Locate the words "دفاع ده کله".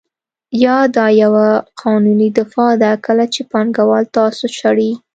2.39-3.25